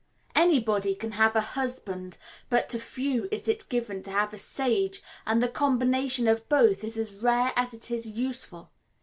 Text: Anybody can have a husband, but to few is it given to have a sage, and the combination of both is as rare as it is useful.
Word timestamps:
Anybody 0.33 0.95
can 0.95 1.11
have 1.11 1.35
a 1.35 1.41
husband, 1.53 2.17
but 2.49 2.67
to 2.69 2.79
few 2.79 3.27
is 3.31 3.47
it 3.47 3.69
given 3.69 4.01
to 4.01 4.09
have 4.09 4.33
a 4.33 4.37
sage, 4.39 5.03
and 5.27 5.43
the 5.43 5.47
combination 5.47 6.27
of 6.27 6.49
both 6.49 6.83
is 6.83 6.97
as 6.97 7.13
rare 7.13 7.53
as 7.55 7.71
it 7.71 7.91
is 7.91 8.07
useful. 8.07 8.71